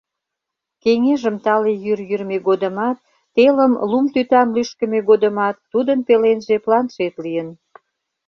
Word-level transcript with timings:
Кеҥежым 0.83 1.35
тале 1.45 1.71
йӱр 1.83 1.99
йӱрмӧ 2.09 2.37
годымат, 2.47 2.97
телым 3.35 3.73
лум 3.89 4.05
тӱтан 4.13 4.47
лӱшкымӧ 4.55 4.99
годымат 5.09 5.55
тудын 5.71 5.99
пеленже 6.07 6.55
планшет 6.65 7.13
лийын. 7.23 7.49